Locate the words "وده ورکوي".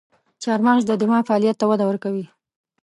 1.69-2.25